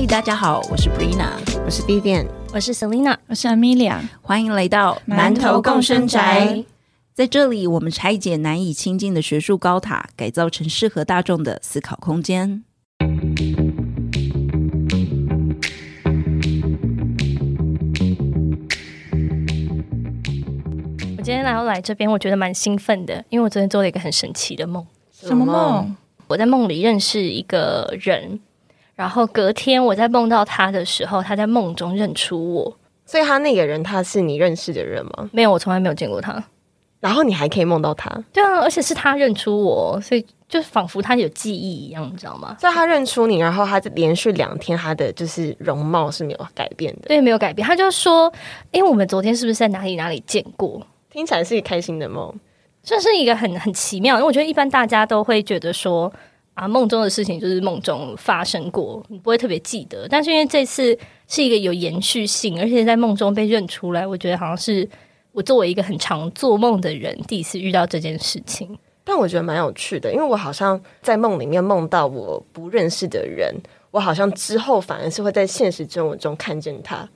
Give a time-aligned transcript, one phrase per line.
[0.00, 1.32] 嗨，大家好，我是 Brina，
[1.64, 6.64] 我是 Vivian，，我是 Selina，我是 Amelia，欢迎来到馒头共生宅。
[7.14, 12.62] 在这里，我们拆解难以亲近的学术高塔，改造成适合大众的思考空间。
[21.16, 24.86] 我今天来要来这边，我觉得蛮兴奋的，因为我昨天做了一个很神奇的梦。
[25.10, 25.96] 什么梦？
[26.28, 28.38] 我在梦里认识一个人，
[28.98, 32.76] 然后隔天我在梦到他的时候，他在梦中认出我。
[33.06, 35.30] 所以他那个人他是你认识的人吗？
[35.32, 36.42] 没有，我从来没有见过他。
[36.98, 38.10] 然后你还可以梦到他？
[38.32, 42.56] 对啊，而且是他认出我，所以就仿佛他有记忆一样，你知道吗？
[42.58, 47.64] 所以他认出你，然后他连续两天他的就是容貌是没有改变的，对，没有改变。
[47.64, 48.30] 他就说
[48.72, 52.34] ：“因为我们昨天是不是在哪里哪里见过？”听起来是一个开心的梦。
[52.82, 56.12] 这是一个很很奇妙，因为我觉得一般大家都会觉得说
[56.58, 60.08] 啊，梦中的事情就是梦中发生过，你不会特别记得。
[60.08, 64.88] 但是因为这次是一个有延续性，而且在梦中被认出来，我觉得好像是
[65.30, 68.76] 我作为一个很常做梦的人，第一次遇到这件事情。
[69.04, 73.54] 但我觉得蛮有趣的，因为我好像在梦里面梦到我不认识的人，
[73.92, 77.08] 我好像之后反而是会在现实生活中看见他。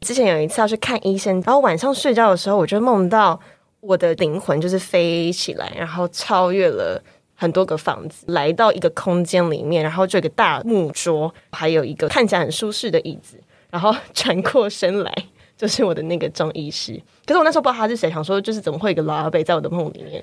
[0.00, 3.38] 之前有一次要去看医生，然后晚上睡觉的时候，我就梦到。
[3.86, 6.98] 我的灵魂就是飞起来，然后超越了
[7.34, 13.38] 很多个房子，来到一个空间里面，然后就一个大木桌，还有一个看起来很舒适的椅子，
[13.70, 15.12] 然后转过身来
[15.56, 17.00] 就是我的那个中医师。
[17.26, 20.22] 可是我那时候不知道他是谁，想说就是怎么会一个老阿伯在我的梦里面？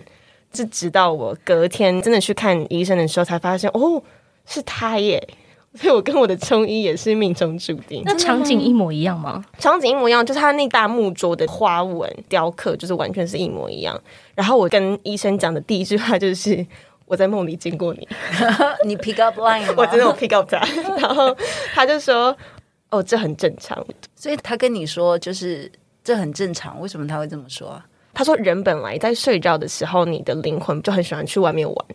[0.53, 4.03] 是直到我隔天真的去看医生的时候，才发现哦，
[4.45, 5.25] 是他耶。
[5.73, 8.03] 所以我跟我的中医也是命中注定。
[8.03, 9.41] 那场景一模一样吗？
[9.57, 13.97] 场景一模一样，就是他那大木桌的花纹雕刻，就是完全是一模一样。
[14.35, 16.67] 然后我跟医生讲的第一句话就是
[17.11, 18.07] ：“我在梦里见过你。
[18.87, 19.73] ”你 pick up line 吗？
[19.75, 20.65] 我真的我 pick up 他。
[20.97, 21.35] 然后
[21.73, 22.35] 他就说
[22.89, 23.85] ：“哦，这很正常。”
[24.15, 25.69] 所以他跟你说，就是
[26.05, 26.79] 这很正常。
[26.79, 27.81] 为什么他会这么说？
[28.13, 31.85] 他说：“人本来在睡觉的时候，你的灵魂就很喜欢去外面玩。”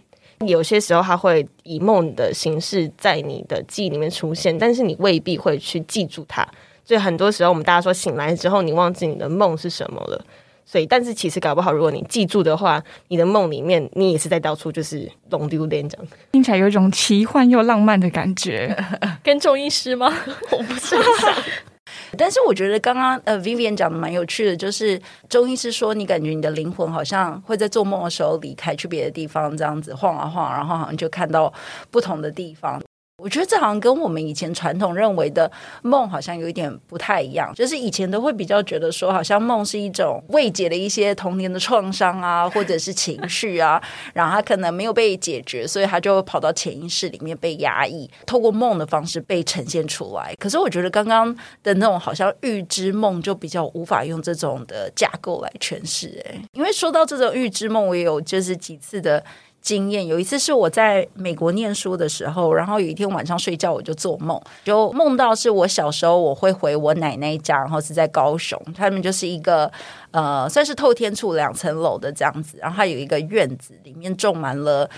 [0.47, 6.47] 有些时候，他会以梦的形式在你的记忆里面出现，但是你未必会去记住它。
[6.85, 10.23] 所以很多时候，我们大家说醒来之后，你忘记你的梦是什么了。
[10.67, 18.77] 所以，但是其实搞不好，如果你记住的话，你的梦里面你也是在到处就是龙丢连这样，听起来有一种奇幻又浪漫的感觉。
[19.23, 20.13] 跟中医师吗？
[20.51, 20.97] 我不是。
[22.19, 31.53] 但是我觉得刚刚呃，Vivian 讲的蛮有趣的，就是中医师说，你感觉你的灵魂好像会在做梦的时候离开，去别的地方，这样子晃啊晃，然后好像就看到
[31.91, 32.83] 不同的地方。
[33.23, 35.51] 我觉得这好像跟我们以前传统认为的
[35.81, 43.83] 梦好像有一点不太一样，就是以前都会比较觉得说，好像梦是一种未解的一些童年的创伤啊， 或者是情绪啊，
[44.13, 50.35] 然后他可能没有被解决，所以他就跑到潜意识里面被压抑，透过梦的方式被呈现出来。
[50.39, 59.25] 可是我觉得刚刚的那种好像预知梦就比较无法用这种的架构来诠释，哎，因为说到这种预知梦，我也有就是几次的。
[59.67, 69.69] 经验有一次是我在美国念书的时候，然后有一天晚上睡觉我就做梦，就梦到是我小时候我会回我奶奶家，然后是在高雄，他们就是一个
[70.13, 74.89] 呃算是透天处两层楼的这样子，然后它有一个院子，里面种满了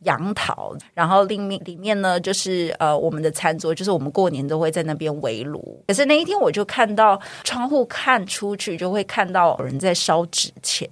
[0.00, 5.82] 杨桃，然后里面里面呢就是呃我们的餐桌，就是我们过年都会在那边围炉。
[5.86, 10.86] 可是那一天我就看到窗户看出去就会看到有人在烧纸钱。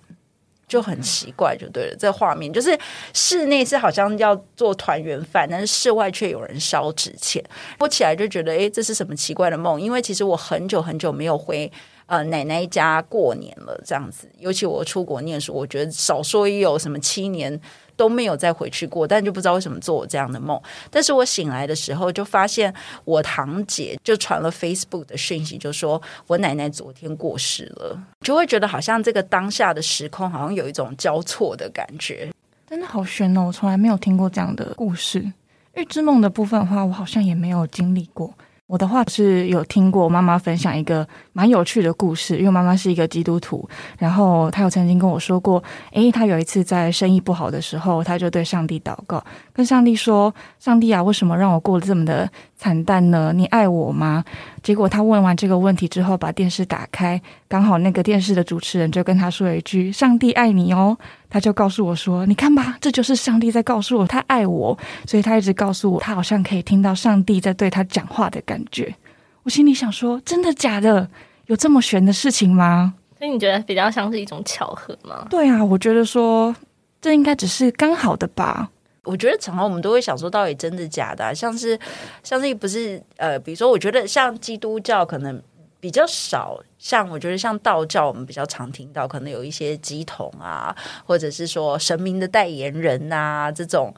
[0.68, 1.96] 就很奇怪，就对了。
[1.96, 2.76] 这画面就是
[3.12, 7.42] 室内是好像要做团圆饭，但是室外却有人烧纸钱。
[7.78, 9.80] 我起来就觉得，哎，这是什么奇怪的梦？
[9.80, 11.70] 因为其实我很久很久没有回
[12.06, 14.30] 呃奶奶家过年了，这样子。
[14.38, 17.60] 尤其我出国念书，我觉得少说也有什么七年。
[17.96, 20.60] 都没有再回去过，但就不知道为什么做我这样的梦。
[20.90, 22.70] 但是我醒来的时候，就发现
[23.06, 32.30] 我堂姐就传了 Facebook 的讯息，就说我奶奶昨天过世了，就会觉得好像这个当下的时空好像有一种交错的感觉，
[32.68, 33.46] 真的好悬哦！
[33.46, 35.32] 我从来没有听过这样的故事。
[35.72, 38.34] 预知梦的部分的话，我好像也没有经历过。
[38.66, 53.32] 我的话是有听过妈妈分享一个蛮有趣的故事，因为妈妈是一个基督徒，然后她有曾经跟我说过，诶，她有一次在生意不好的时候，她就对上帝祷告，跟上帝说：“上帝啊，为什么让我过得这么的惨淡呢？
[53.34, 54.24] 你爱我吗？”
[54.62, 60.96] 结果他问完这个问题之后，把电视打开，刚好那个电视的主持人就跟他说了一句：“上帝爱你哦。”
[61.28, 64.76] 他就告诉我说：“你看吧，这就是上帝在告诉我他爱我。”
[65.06, 68.94] 所以他一直告诉我，他好像可以听到上帝在对他讲话的感觉。
[69.42, 71.08] 我心里想说：“真的假的？
[71.46, 75.26] 有这么玄的事情吗？”所以你觉得比较像是一种巧合吗？
[75.30, 76.54] 对啊，我觉得说
[77.00, 78.68] 这应该只是刚好的吧。
[79.06, 81.78] 我觉得常常我们都会想说，到底真的假的、像是
[82.22, 85.40] 像是不是呃，比如说，我觉得像基督教可能
[85.80, 90.76] 比较少，像我觉得像道教，我们比较常听到，可能有一些鸡童啊，
[91.06, 93.94] 或者是说神明的代言人呐、这种。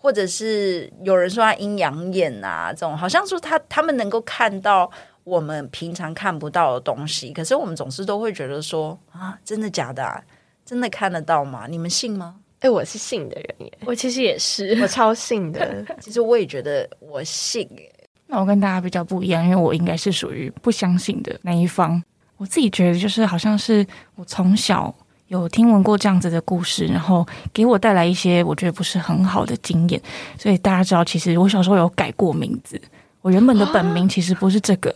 [0.00, 4.88] 或者是有人说他阴阳眼啊，这种好像说他他们能够看到
[5.24, 10.22] 我们平常看不到的东西，可是我们总是都会觉得说啊，真的假的、啊？
[10.64, 11.66] 真的看得到吗？
[11.68, 12.36] 你们信吗？
[12.60, 15.84] 哎、我是信的人耶，我其实也是，我超信的。
[16.00, 17.92] 其实我也觉得我信耶，
[18.26, 22.02] 那我跟大家比较不一样，因为我应该是属于不相信的那一方。
[22.36, 24.92] 我自己觉得，就是好像是我从小
[25.28, 30.00] 有听闻过这样子的故事，然后给我带来一些我觉得不是很好的经验。
[30.36, 32.80] 所以大家知道，其实我小时候有改过名字，
[33.20, 34.94] 我原本的本名其实不是这个。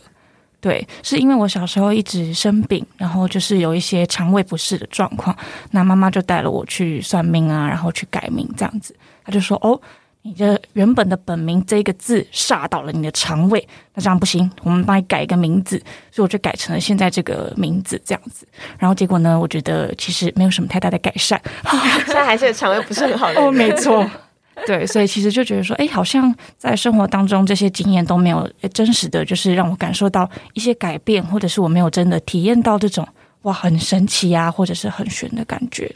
[0.63, 5.35] 对，是因为我小时候一直生病，然后就是有一些肠胃不适的状况，
[5.71, 8.95] 那妈妈就带了我去算命啊，然后去改名这样子。
[9.25, 9.77] 她就说：“哦，
[10.21, 15.77] 你的原本的本名这个字煞到了你的肠胃，那这样不行，我们帮你改一个名字。”
[16.09, 18.47] 所以我就改成了现在这个名字这样子。
[18.79, 21.41] 然后结果呢，我觉得其实没有什么太大的改善。
[22.07, 24.09] 现在还是肠胃不是很好的哦，没错。
[24.67, 33.07] 对，所以其实就觉得说，哎，好像在生活当中这些经验都没有诶真实的，就是让我感受到一些改变，或者是我没有真的体验到这种
[33.41, 35.93] 哇很神奇啊，或者是很玄的感觉。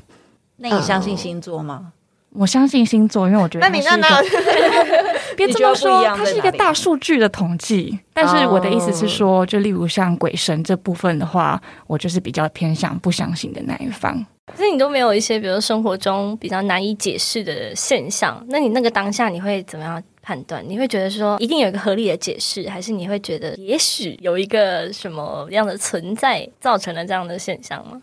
[0.57, 1.93] 那你相信星座吗？
[2.37, 5.35] 我相信星座，因为我觉得那你它那是一个哪有？
[5.35, 7.97] 别 这么说它是一个大数据的统计。
[8.13, 14.23] 但是我的意思是说，就例如像鬼神这部分的话，我就是比较偏向不相信的那一方。
[14.45, 20.63] 可是你都没有一些，比如说生活中比较难以解释的现象，那你那个当下你会怎么样判断？
[20.67, 27.99] 你会觉得说一定有一个合理的解释，还是你会觉得也许有一个什么样的存在造成了这样的现象吗？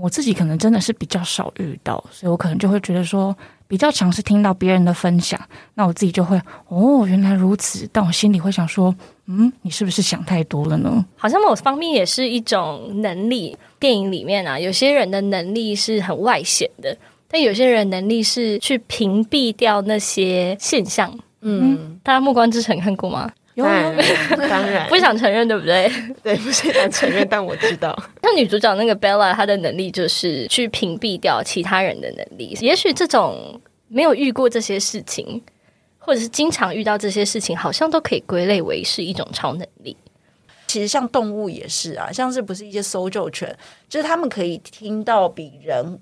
[0.00, 5.40] 我自己可能真的是比较少遇到，所以我可能就会觉得说，比较常是听到别人的分享，
[5.74, 8.94] 那我自己就会哦，原来如此，但我心里会想说，
[9.26, 11.04] 嗯，你是不是想太多了呢？
[11.16, 13.56] 好像某方面也是一种能力。
[13.80, 16.96] 电影里面啊，有些人的能力是很外显的，
[17.28, 21.12] 但有些人能力是去屏蔽掉那些现象。
[21.42, 23.30] 嗯，大家《暮光之城》看过吗？
[23.56, 23.96] 当然，
[24.50, 25.90] 当然不想承认，对不对？
[26.22, 27.96] 对，不是想承认，但我知道。
[28.22, 32.56] 像女主角那个 Bella，她的能力就是去屏蔽掉其他人的能力。
[32.60, 35.40] 也许这种没有遇过这些事情，
[35.98, 39.96] 或者是经常遇到这些事情，好像都可以归类为是一种超能力。
[40.66, 43.56] 其实像动物也是啊，像是不是一些搜救犬，
[43.88, 45.98] 就是他们可以听到比人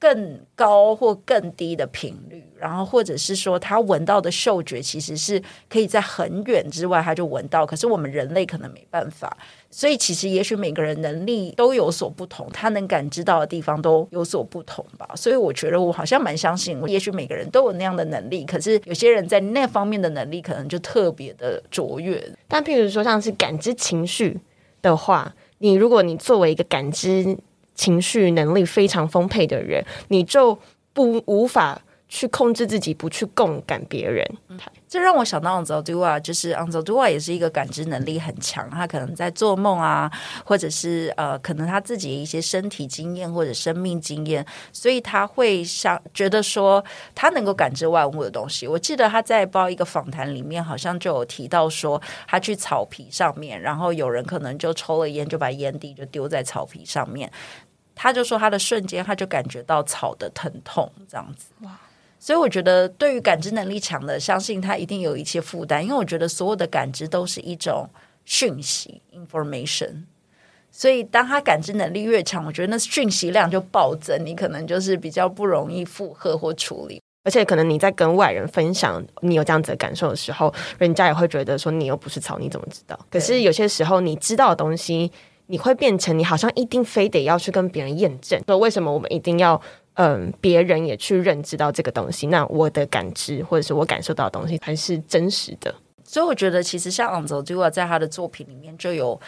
[0.00, 9.36] 更高或更低的频率，然后或者是说他闻到的嗅觉其实是可以在很远之外他就闻到，可是我们人类可能没办法。
[9.70, 15.06] 所以其实也许每个人能力都有所不同，他能感知到的地方都有所不同吧。
[15.14, 22.20] 所以我觉得我好像蛮相信，也许每个人都有那样的能力，可是有些人在那方面的能力可能就特别的卓越。
[22.48, 24.40] 但譬如说，像是感知情绪
[24.80, 27.36] 的话，你如果你作为一个感知
[27.74, 30.58] 情绪能力非常丰沛的人，你就
[30.92, 34.26] 不无法去控制自己，不去共感别人。
[34.88, 37.08] 这让我想到 a n z o d u a 就是 a n z o d u a
[37.08, 40.10] 也是一个感知能力很强，他可能在做梦啊，
[40.44, 46.84] 或者是呃，可能他自己一些身体经验或者生命经验，所以他会想觉得说
[47.14, 48.66] 他能够感知万物的东西。
[48.66, 57.30] 我记得他在报一个访谈里面，好像就有提到说，他去草皮上面，然后有人可能就抽了烟，就把烟蒂就丢在草皮上面，
[57.94, 61.46] 他就说他的瞬间他就感觉到草的疼痛，这样子。
[61.60, 61.78] 哇！
[62.22, 67.88] 所以我觉得，对于感知能力强的，相信他一定有一些负担，因为我觉得所有的感知都是一种
[68.26, 70.02] 讯息 （information）。
[70.70, 77.00] 所以，当他感知能力越强，我觉得那讯息量就暴增，你可能就是比较不容易负荷或处理。
[77.24, 82.98] 而且，可能你在跟外人分享你有这样子的感受的时候，人家也会觉得说你又不是草，你怎么知道？
[83.10, 85.10] 可是有些时候，你知道的东西，
[85.46, 89.60] 你会变成你好像一定非得要去跟别人验证，说为什么我们一定要
[90.02, 95.74] 嗯，别人也去认知到这个东西，那我的感知或者是我感受到的东西才是真实的。
[96.02, 99.20] 所以我觉得，其实像 a n z o d u a 在他的作品里面就有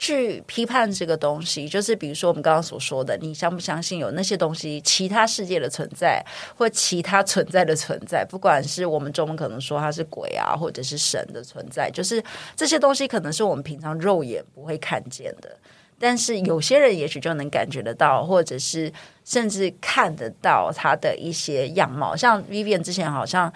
[0.00, 6.20] 去批判这个东西，就是比如说我们刚刚所说的，你相不相信有那些东西，其他世界的存在，
[6.56, 12.20] 或其他存在的存在，不管是我们中文可能说它是鬼啊，或者是神的存在，就是
[12.56, 15.56] 这些东西可能是我们平常肉眼不会看见的。
[15.98, 18.92] 但是有些人也许就能感觉得到，或者是
[19.24, 22.14] 甚至看得到他的一些样貌。
[22.14, 23.52] 像 Vivian 之前好像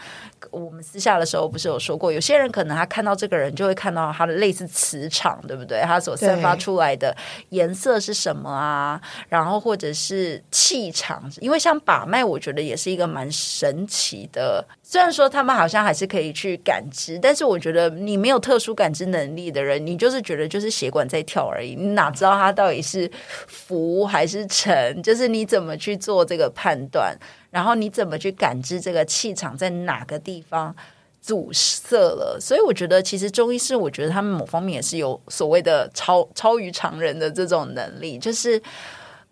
[0.50, 5.80] 我们私下的时候不是有说过，有些人可能他看到这个人就会看到他的类似磁场，对不对？
[5.82, 7.14] 他所散发出来的
[7.50, 9.00] 颜色是什么啊？
[9.28, 14.66] 然后或者是气场，因为像把脉，我觉得也是一个蛮神奇的。
[14.90, 23.09] 虽然说他们好像还是可以去感知，但是我觉得你没有特殊感知能力的人，你就是觉得就是血管在跳而已，你哪知道它到底是
[23.47, 25.00] 浮还是沉？
[25.00, 27.16] 就是你怎么去做这个判断，
[27.52, 30.75] 然后你怎么去感知这个气场在哪个地方
[31.20, 32.37] 阻塞了？
[32.40, 38.61] 所以我觉得，其实中医师，我觉得他们某方面也是有所谓的超超于常人的这种能力，就是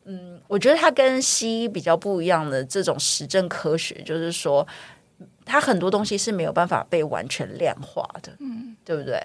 [0.05, 4.65] 嗯，我觉得他跟西医比较不一样的这种实证科学，就是说。
[5.45, 9.21] 它很多东西是没有办法被完全量化的，嗯，对不对？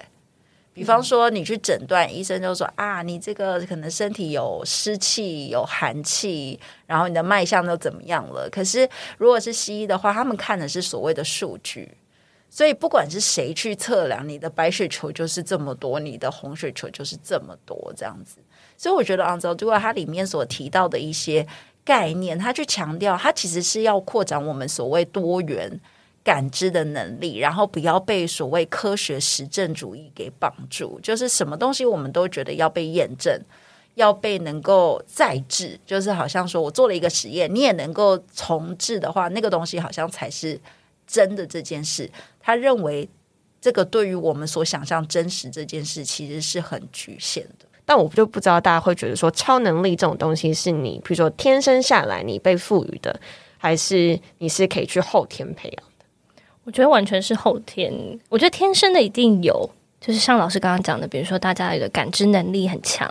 [0.72, 8.48] 比方说，你去诊断，医生就说啊，你这个可能身体有湿气、有寒气，然后你的脉象都怎么样了？
[8.50, 11.96] 可是如果是西医的话，他们看的是所谓的数据，
[12.50, 18.38] 所以不管是谁去测量，你的白血球就是这么多，你的红血球就是这么多，这样子。
[18.76, 21.46] 所以我觉得，昂州，如果它里面所提到的一些
[21.84, 25.80] 概念，他去强调，他其实是要扩展我们所谓多元。
[26.24, 30.98] 感知的能力，然后不要被所谓科学实证主义给绑住。
[31.02, 33.38] 就是什么东西我们都觉得要被验证，
[33.96, 35.78] 要被能够再制。
[35.84, 40.58] 就是好像说我做了一个实验，你也能够重置的话，那个东西好像才是
[41.06, 41.46] 真的。
[41.46, 42.10] 这件事，
[42.40, 43.06] 他认为
[43.60, 47.66] 这个对于我们所想象真实这件事，其实是很局限的。
[47.86, 53.18] 但我就不知道大家会觉得说，超能力这种东西是你，比如说天生下来你被赋予的，
[53.58, 56.04] 还是你是可以去后天培养的？
[56.64, 57.92] 我觉得完全是后天，
[58.30, 59.68] 我觉得天生的一定有，
[60.00, 63.06] 就是像老师刚刚讲的，比如说大家的感知能力很强，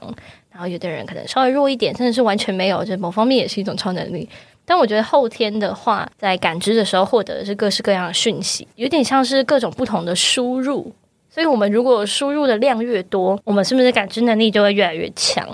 [0.52, 4.28] 然后有的人可能稍微弱一点，甚至是完全没有，就某方面也是一种超能力。
[4.66, 10.92] 但我觉得后天的话，在感知的时候获得的是各式各样的讯息，有点像是各种不同的输入。
[11.34, 15.48] 所以，我们如果输入的量越多，我们是不是感知能力就会越来越强？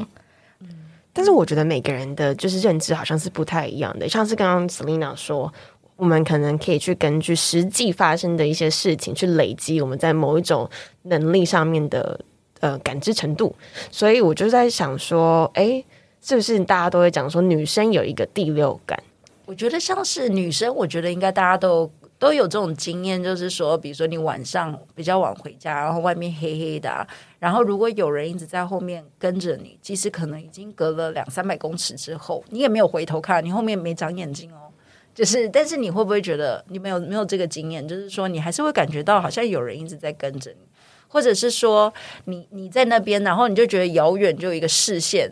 [0.60, 0.68] 嗯，
[1.14, 5.54] 但是我觉得每个人的就是认知好像是不太一样的，像是刚刚 Selina 说。
[5.96, 10.70] 我们可能可以去根据实际发生的一些事情去累积我们在某一种
[11.02, 12.18] 能力上面的
[12.62, 13.54] 呃感知程度，
[13.92, 15.84] 所以我就在想说，哎，
[16.22, 18.98] 是不是大家都会讲说女生有一个第六感？
[19.46, 27.08] 我觉得像是女生，我觉得应该大家都都有这种经验，就是说，比如说你晚上比较晚回家，然后外面黑黑的，
[27.40, 34.70] 然后如果有人一直在后面跟着你，即使可能已经隔了两三百公尺之后，你也没有回头看，你后面没长眼睛哦。
[35.16, 37.86] 就是，但是你会不会觉得你没有没有这个经验？
[37.88, 40.68] 就是说，你还是会感觉到好像有人一直在跟着你，
[41.08, 41.92] 或者是说，
[42.26, 45.32] 你你在那边，然后你就觉得遥远就有一个视线，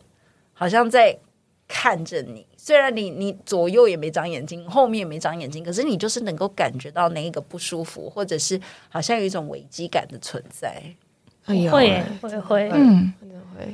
[0.54, 1.18] 好像在
[1.68, 2.48] 看着你。
[2.68, 8.60] 虽然你你左右也没长眼睛，后面也没长眼睛，可是你就是能够感觉到那一个不舒服，或者是
[8.90, 10.82] 好像有一种危机感的存在。
[11.46, 12.04] 会会
[12.42, 13.14] 会，嗯，
[13.56, 13.74] 会。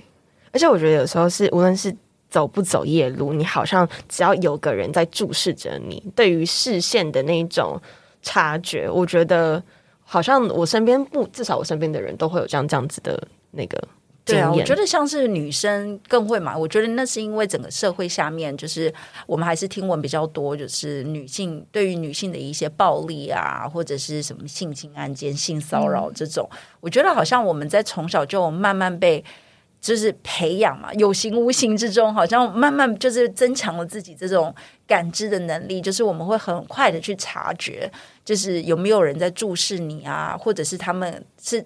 [0.51, 1.95] 而且我觉得有时候是，无论是。
[2.29, 7.79] 走不走夜路，你好像只要有个人在注视着你，对于视线的那种
[8.23, 9.63] 察觉，我觉得
[10.01, 13.79] 好像我身边不，至少我身边的人都会有这样这样子的那个
[14.25, 16.57] 对啊，我觉得像是女生更会嘛。
[16.57, 18.93] 我觉得那是因为整个社会下面，就是
[19.27, 26.49] 我们还是听闻比较多，就是女性对于女性的一些暴力啊，或者是什么性侵案件、性骚扰这种，
[26.79, 29.23] 我觉得好像我们在从小就慢慢被。
[29.83, 34.55] 就是培养嘛，有形无形之中，好像慢慢就是增强了自己这种
[34.87, 35.81] 感知的能力。
[35.81, 37.91] 就是我们会很快的去察觉，
[38.23, 41.61] 就是有没有人在注视你啊，或者是他们是。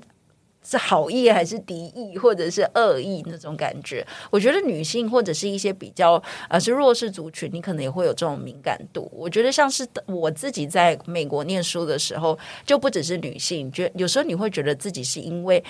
[0.69, 4.05] 是好意还是敌意，或者是恶意那种感觉？
[4.29, 9.09] 我觉得女性或者是一些比较呃是弱势族群，你可能也会有这种敏感度。
[9.13, 15.63] 我觉得像是我自己在美国念书的时候，就不只是女性，觉有时候你会觉得自己是因为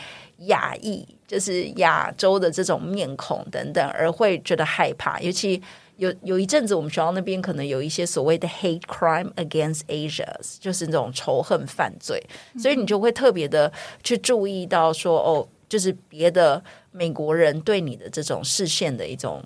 [0.48, 5.62] 亚裔，就是亚洲的这种面孔等等，而会觉得害怕，尤其。
[5.98, 12.24] 有有一阵子，我们学校那边可能有一些所谓的 hate crime against Asians，就是那种仇恨犯罪，
[12.58, 13.72] 所以你就会特别的
[14.04, 19.44] 去注意到说，哦，就是别的美国人对你的这种视线的一种，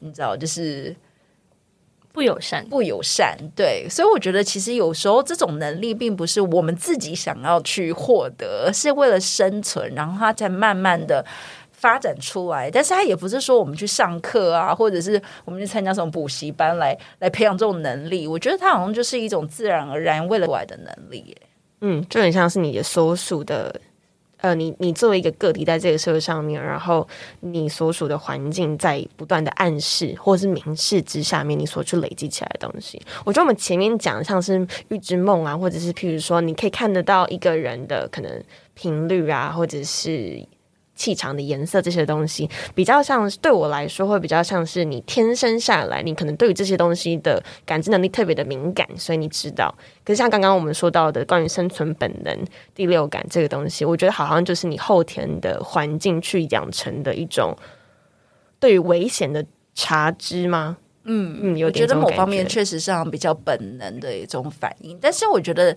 [0.00, 0.94] 你知道，就是
[2.12, 3.38] 不友善，不友善。
[3.56, 11.24] 对，所以我觉得其实有时候这种能力并不是我们自己想要去获得，是为了生存，然后它才慢慢的。
[11.84, 18.26] 发展出来，但是他也不是说我们去上课啊，或者是我们去参加什么补习班来来培养这种能力。
[18.26, 21.36] 我觉得它好像就是一种自然而然为了来的能力。
[21.82, 23.78] 嗯，就很像是你的所属的
[24.38, 27.06] 呃，你你作为一个个体在这个社会上面，然后
[27.40, 32.98] 你所属的环境在不断的暗示或者是明示之下面，你所去累积起来的东西。
[33.26, 40.42] 我觉得我们前面讲像是预知梦啊，或者是譬如说，你可以看得到一个人的可能频率啊，或者是。
[40.94, 49.74] 气场的颜色这些东西，比较像对我来说，会比较像是你天生下来，你可能对于这些东西的感知能力特别的敏感，所以你知道。
[50.04, 57.56] 可是像刚刚我们说到的关于生存本能、第六感这个东西，我觉得好像就是你后天的环境去养成的一种
[58.60, 60.76] 对于危险的察知吗？
[61.04, 65.76] 嗯嗯，有觉得某方面确确实上比较本能的一种反应，但是我觉得。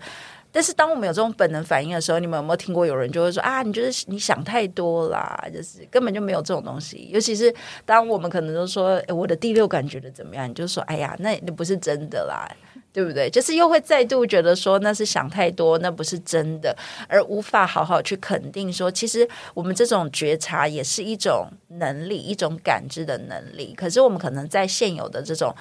[0.57, 7.09] 但是当我们有这种本能反应的时候，你们有没有听过有人就会说啊，你觉得你想太多啦，就是根本就没有这种东西。
[7.13, 7.53] 尤其是
[7.85, 12.49] 当我们可能都说我的第六感觉得怎么样，你就说哎呀，那那不是真的啦，
[12.91, 13.29] 对不对？
[13.29, 16.75] 就是又会再度觉得说那是想太多，那不是真的，
[17.07, 23.75] 而无法好好去肯定说，其实我们这种觉察也是一种能力，一种感知的能力。
[23.77, 25.55] 可是我们可能在现有的这种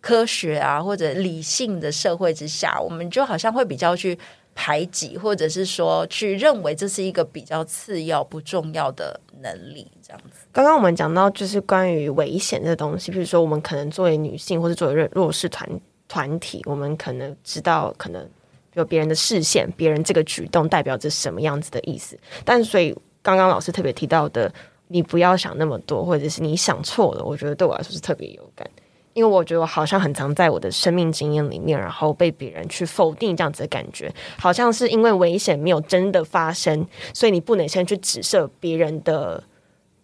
[0.00, 4.18] 科学啊或者理性的社会之下，我们就好像会比较去。
[4.54, 10.46] 排挤，或者是说去认为这是一个比较次要、不重要的能力，这样子。
[10.52, 15.68] 刚刚我们讲到，就是关于危险的东西，比如说我们可能作为女性，或者作为弱弱势团
[16.08, 18.28] 团体，我们可能知道，可能
[18.74, 22.18] 有别人的视线，别人这个举动代表着什么样子的意思。
[22.44, 24.52] 但所以刚刚老师特别提到的，
[24.88, 28.68] 你不要想那么多，或者是你想错了，我觉得对我来说是特别有感。
[29.12, 39.42] 因为我觉得我好像很常在我的生命经验里面，然后被别人去否定这样子的感觉，好像是因为危险没有真的发生，所以你不能先去指涉别人的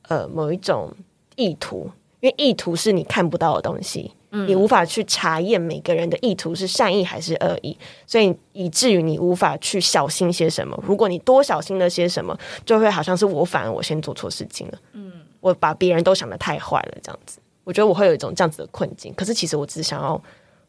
[0.09, 0.93] 呃某一种
[1.37, 10.79] 意图，因为意图是你看不到的东西，你无法去查验每个人的意图是善意还是恶意，所以以至于你无法去小心些什么。
[10.87, 17.39] 如果你多小心了些什么，就会好像是我反而我先做错事情了，嗯，我把别人都想的太坏了，这样子。
[17.67, 20.23] 我觉得我会有一种这样子的困境，可是其实我只是想要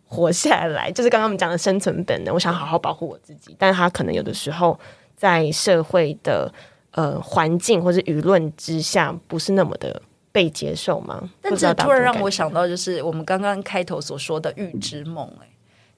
[0.07, 3.55] 活下来， 就是刚刚我们讲的生存本能，我想好好保护我自己。
[3.59, 4.77] 但是他可能有的时候
[5.15, 6.51] 在社会的
[6.93, 10.01] 呃环境或者舆论之下，不是那么的
[10.31, 11.29] 被接受吗？
[11.39, 15.47] 但这突然让我想到，就是我们刚刚开头所说的预知梦，哎，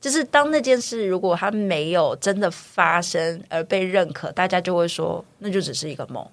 [0.01, 6.27] 就是当那件事如果它没有真的发生而被认可，大家就会说那就只是一个梦。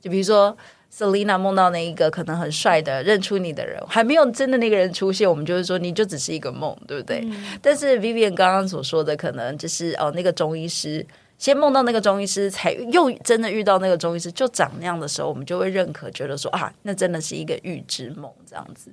[0.00, 0.56] 就比如说。
[0.94, 7.26] Selina 梦到那一个可能很帅的认出你的人，还没有真的那个人出现，我们就是说你就只是一个梦，对不对？
[7.62, 11.04] 但是 Vivian 刚刚所说的，可能就是哦，那个中医师
[11.38, 18.90] 先梦到那个中医师，才又真的遇到那个中医师，就长那样的时候，我们就会认可，觉得说啊，那真的是一个预知梦这样子。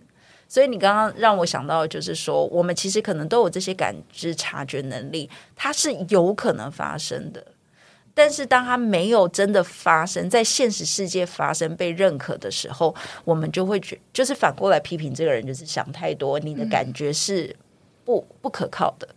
[0.48, 7.46] 所以你刚刚让我想到，就是说，我们其实可能都有这些感知、察觉能力，它是有可能发生的。
[8.14, 12.94] 但是，当他没有真的发生在现实世界发生被认可的时候，
[13.24, 16.38] 我们就会觉就是反过来批评这个人，就是想太多。
[16.40, 17.56] 你的感觉是
[18.04, 19.08] 不不可靠的，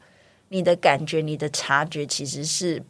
[0.51, 2.81] 你的感觉、你的察觉其实是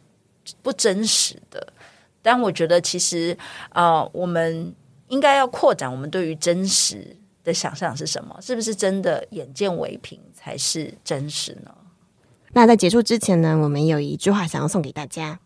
[0.61, 1.73] 不真实的。
[2.21, 3.35] 但我觉得，其实
[3.69, 4.73] 啊，我们
[5.07, 8.37] 应该要扩展我们对于真实的想象是什么？
[8.39, 11.73] 是不是真的眼见为凭才是真实呢？
[12.53, 15.39] 那在结束之前呢，我们有一句话想要送给大家。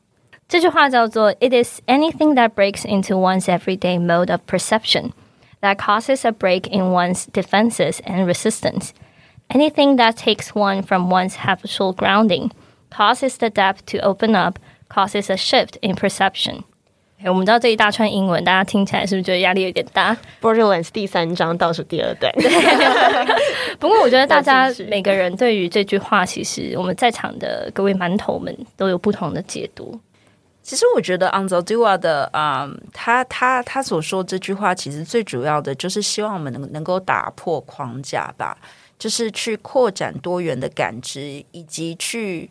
[0.48, 5.12] 这句话叫做 "It is anything that breaks into one's everyday mode of perception
[5.62, 8.90] that causes a break in one's defenses and resistance.
[9.48, 12.50] Anything that takes one from one's habitual grounding,
[12.90, 14.56] causes the depth to open up,
[14.88, 16.64] causes a shift in perception."
[17.24, 20.14] 我们知道这一大串英文，大家听起来是不是觉得压力有点大？
[20.40, 22.32] Borderlands 第三章倒数第二段。
[23.78, 29.98] 不过我觉得大家每个人对于这句话，其实我们在场的各位馒头们都有不同的解读。
[30.67, 38.57] 其实我觉得 Anzaldua 的啊，他他他所说这句话，其实最主要的就是希望我们能能够打破框架吧，
[38.99, 42.49] 就是去扩展多元的感知，以及去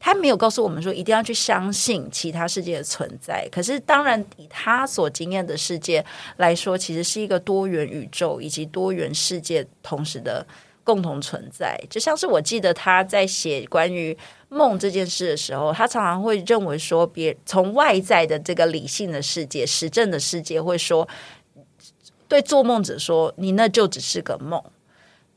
[0.00, 3.46] 他没有告诉我们说一定要去相信其他世界的存在。
[3.52, 6.02] 可是当然，以他所经验的世界
[6.38, 10.46] 来说，其实是一个多元宇宙以及多元世界同时的
[10.88, 11.78] 共同存在。
[11.90, 14.16] 就像是我记得他在写关于。
[14.50, 21.06] 梦这件事的时候，他常常会认为说，别从外在的这个理性的世界、实证的世界，会说
[22.26, 24.58] 对做梦者说，你那就只是个梦。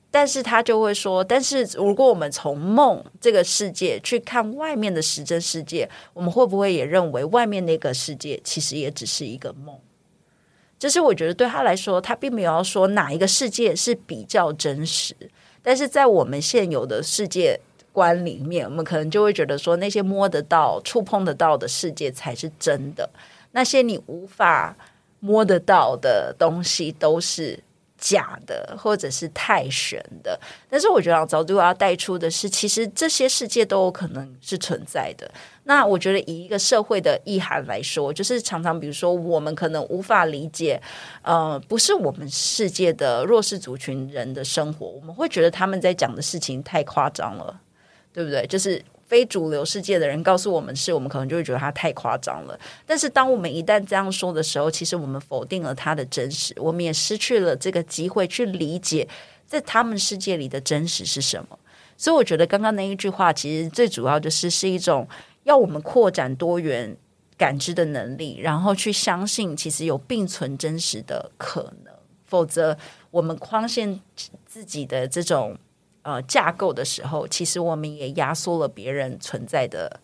[0.10, 9.78] 但是他就会说，但是如果我们从梦这个世界去看外面的实证世界，我们会不会也认为外面那个世界其实也只是一个梦？
[10.80, 15.14] 就是我觉得对他来说，他并没有要说哪一个世界是比较真实，
[15.63, 17.60] 但是在我们现有的世界。
[17.93, 23.10] 观里面，我们可能就会觉得说，那些摸得到、触碰得到的世界才是真的。
[23.52, 24.74] 那些你无法
[25.19, 27.62] 摸得到的东西都是
[28.02, 30.38] 假的，或者是太玄的。
[30.68, 35.32] 但是我觉得早都要带出的是，其实这些世界都有可能是存在的。
[35.64, 40.82] 那我觉得以一个社会的意涵来说，就是常常比如说我们可能无法理解，
[41.22, 47.62] 呃，不是我们世界的弱势族群人的生活，我们会觉得他们在讲的事情太夸张了，
[48.12, 48.46] 对不对？
[48.48, 52.58] 就是非主流世界的人告诉我们是，我们可能就会觉得他太夸张了。
[52.86, 59.06] 但是当我们一旦这样说的时候，其实我们否定了他的真实，我们也失去了这个机会去理解
[59.45, 61.60] 在他们世界里的真实是什么。
[61.97, 65.06] 所以我觉得刚刚那一句话，其实最主要就是是一种。
[65.43, 66.95] 要我们扩展多元
[67.36, 71.91] 感知的能力，然后去相信其实有并存真实的可能，
[72.28, 72.78] 否则
[73.10, 74.00] 我们框限
[74.45, 75.58] 自己的这种
[76.04, 80.00] 呃架构的时候，其实我们也压缩了别人存在的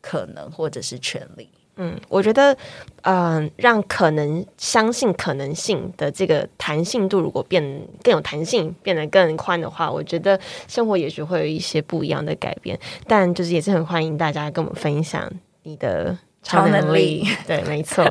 [0.00, 1.48] 可能或者是权利。
[1.80, 2.56] 嗯，我觉得，
[3.02, 7.62] 嗯，让可能相信可能性的这个弹性度，如果变
[8.02, 12.76] 更有弹性，变得更宽的话，我觉得生活也许会有一些不一样的改变。
[13.06, 15.30] 但就是也是很欢迎大家跟我们分享
[15.62, 17.24] 你的超能力。
[17.46, 18.04] 对，没错。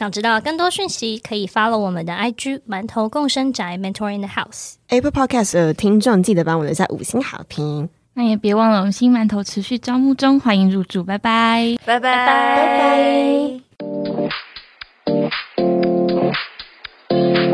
[0.00, 7.86] 想知道更多讯息，可以 follow 我们的 IG 馒头共生宅 mentor in the house Apple Podcast 听众，记得帮我留下五星好评。
[8.14, 13.60] 那也别忘了，我们新馒头持续招募中，欢迎入住，拜拜，拜拜，拜
[17.10, 17.49] 拜。